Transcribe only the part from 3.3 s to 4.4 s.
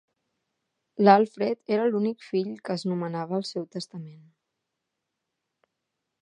el seu testament.